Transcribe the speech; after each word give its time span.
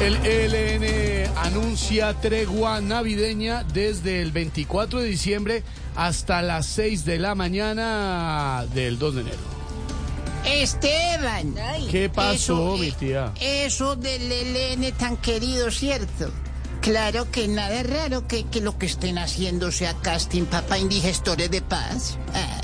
El 0.00 0.16
ELN 0.24 1.30
anuncia 1.36 2.14
tregua 2.14 2.80
navideña 2.80 3.64
desde 3.64 4.22
el 4.22 4.32
24 4.32 5.00
de 5.00 5.06
diciembre 5.06 5.62
hasta 5.94 6.40
las 6.40 6.64
6 6.66 7.04
de 7.04 7.18
la 7.18 7.34
mañana 7.34 8.64
del 8.72 8.98
2 8.98 9.14
de 9.16 9.20
enero. 9.20 9.36
Esteban. 10.46 11.54
¿Qué 11.90 12.08
pasó, 12.08 12.76
Eso, 12.76 12.76
mi 12.78 12.92
tía? 12.92 13.32
Eso 13.38 13.94
del 13.94 14.32
ELN 14.32 14.90
tan 14.92 15.18
querido, 15.18 15.70
¿cierto? 15.70 16.30
Claro 16.80 17.30
que 17.30 17.46
nada 17.46 17.82
raro 17.82 18.26
que, 18.26 18.44
que 18.44 18.62
lo 18.62 18.78
que 18.78 18.86
estén 18.86 19.18
haciendo 19.18 19.70
sea 19.70 19.92
casting 20.00 20.44
papá 20.44 20.78
indigestores 20.78 21.50
de 21.50 21.60
paz. 21.60 22.16
Ah. 22.34 22.59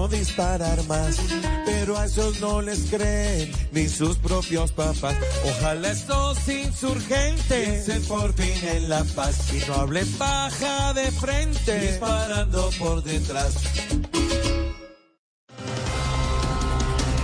No 0.00 0.08
disparar 0.08 0.82
más, 0.84 1.18
pero 1.66 1.98
a 1.98 2.06
esos 2.06 2.40
no 2.40 2.62
les 2.62 2.84
creen 2.90 3.52
ni 3.72 3.86
sus 3.86 4.16
propios 4.16 4.72
papás. 4.72 5.14
Ojalá 5.44 5.90
estos 5.90 6.48
insurgentes 6.48 7.44
piensen 7.84 8.02
por 8.04 8.32
fin 8.32 8.68
en 8.68 8.88
la 8.88 9.04
paz 9.04 9.52
y 9.52 9.58
no 9.68 9.74
hablen 9.74 10.06
baja 10.18 10.94
de 10.94 11.10
frente, 11.12 11.80
disparando 11.80 12.70
por 12.78 13.02
detrás. 13.02 13.52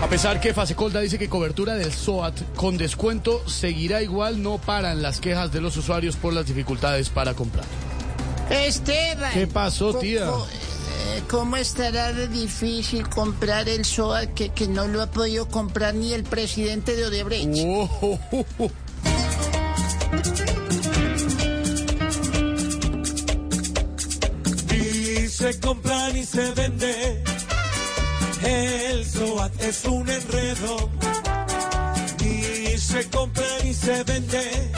A 0.02 0.08
pesar 0.10 0.38
que 0.38 0.52
Fasecolda 0.52 1.00
dice 1.00 1.18
que 1.18 1.30
cobertura 1.30 1.74
del 1.76 1.94
SOAT 1.94 2.34
con 2.56 2.76
descuento 2.76 3.48
seguirá 3.48 4.02
igual, 4.02 4.42
no 4.42 4.58
paran 4.58 5.00
las 5.00 5.18
quejas 5.22 5.50
de 5.50 5.62
los 5.62 5.78
usuarios 5.78 6.16
por 6.16 6.34
las 6.34 6.44
dificultades 6.46 7.08
para 7.08 7.32
comprar. 7.32 7.64
Esteban. 8.50 9.32
¿Qué 9.32 9.46
pasó, 9.46 9.94
tía? 9.94 10.26
co- 10.26 10.46
¿Cómo 11.28 11.56
estará 11.56 12.12
de 12.12 12.28
difícil 12.28 13.08
comprar 13.08 13.68
el 13.68 13.84
SOA 13.84 14.26
que, 14.26 14.50
que 14.50 14.68
no 14.68 14.86
lo 14.86 15.02
ha 15.02 15.06
podido 15.10 15.48
comprar 15.48 15.94
ni 15.94 16.12
el 16.12 16.22
presidente 16.22 16.94
de 16.94 17.06
Odebrecht? 17.06 17.58
Oh, 17.64 17.90
oh, 18.00 18.18
oh, 18.32 18.46
oh. 18.58 18.70
Ni 24.70 25.28
se 25.28 25.60
compra 25.60 26.10
ni 26.12 26.24
se 26.24 26.50
vende. 26.52 27.22
El 28.44 29.04
SOAT 29.04 29.60
es 29.60 29.84
un 29.84 30.08
enredo. 30.08 30.90
Se 32.76 33.04
compra 33.10 33.44
ni 33.64 33.74
se 33.74 34.04
vende. 34.04 34.72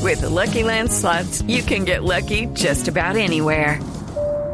With 0.00 0.20
the 0.20 0.28
Lucky 0.28 0.64
Land 0.64 0.90
slots, 0.90 1.42
you 1.42 1.62
can 1.62 1.84
get 1.84 2.02
lucky 2.02 2.46
just 2.54 2.88
about 2.88 3.16
anywhere. 3.16 3.78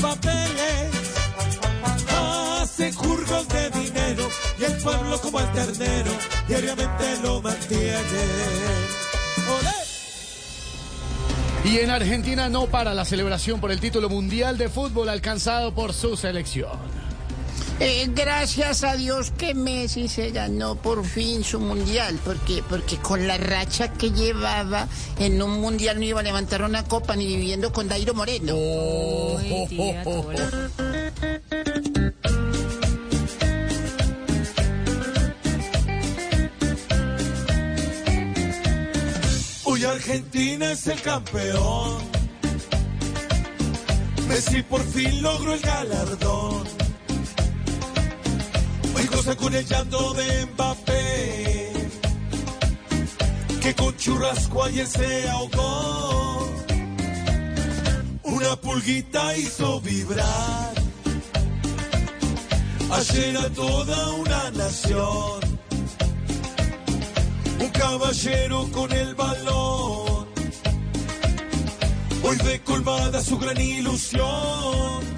papeles 0.00 0.90
hacen 2.60 2.94
jurgos 2.94 3.48
de 3.48 3.70
dinero 3.70 4.28
y 4.58 4.64
el 4.64 4.76
pueblo 4.78 5.20
como 5.20 5.40
el 5.40 5.52
ternero 5.52 6.10
diariamente 6.46 7.04
lo 7.22 7.40
mantiene. 7.42 7.98
Y 11.64 11.78
en 11.80 11.90
Argentina 11.90 12.48
no 12.48 12.66
para 12.66 12.94
la 12.94 13.04
celebración 13.04 13.60
por 13.60 13.70
el 13.70 13.80
título 13.80 14.08
mundial 14.08 14.56
de 14.56 14.68
fútbol 14.68 15.08
alcanzado 15.08 15.74
por 15.74 15.92
su 15.92 16.16
selección. 16.16 16.97
Eh, 17.80 18.10
gracias 18.12 18.82
a 18.82 18.96
Dios 18.96 19.30
que 19.30 19.54
Messi 19.54 20.08
se 20.08 20.30
ganó 20.32 20.74
por 20.74 21.04
fin 21.04 21.44
su 21.44 21.60
mundial, 21.60 22.18
porque, 22.24 22.64
porque 22.68 22.96
con 22.96 23.28
la 23.28 23.38
racha 23.38 23.92
que 23.92 24.10
llevaba 24.10 24.88
en 25.20 25.40
un 25.40 25.60
mundial 25.60 25.98
no 25.98 26.04
iba 26.04 26.18
a 26.18 26.24
levantar 26.24 26.62
una 26.62 26.82
copa 26.84 27.14
ni 27.14 27.26
viviendo 27.26 27.72
con 27.72 27.86
Dairo 27.86 28.14
Moreno. 28.14 28.54
Oh, 28.56 29.38
oh, 29.38 29.68
oh, 29.78 29.94
oh, 30.06 30.26
oh. 30.26 30.38
Hoy 39.70 39.84
Argentina 39.84 40.72
es 40.72 40.84
el 40.88 41.00
campeón. 41.00 41.98
Messi 44.26 44.62
por 44.62 44.82
fin 44.82 45.22
logró 45.22 45.54
el 45.54 45.60
galardón. 45.60 46.87
Hoy 48.98 49.06
goza 49.06 49.36
con 49.36 49.54
el 49.54 49.64
llanto 49.64 50.12
de 50.14 50.46
Mbappé. 50.46 51.72
Que 53.60 53.74
con 53.74 53.96
churrasco 53.96 54.64
ayer 54.64 54.86
se 54.86 55.28
ahogó. 55.28 56.48
Una 58.24 58.56
pulguita 58.56 59.36
hizo 59.36 59.80
vibrar. 59.80 60.72
Ayer 62.90 63.36
a 63.36 63.48
toda 63.50 64.10
una 64.14 64.50
nación 64.50 65.48
un 67.60 67.68
caballero 67.70 68.68
con 68.72 68.92
el 68.92 69.14
balón. 69.14 70.26
Hoy 72.22 72.36
ve 72.44 72.60
colmada 72.64 73.22
su 73.22 73.38
gran 73.38 73.60
ilusión. 73.60 75.17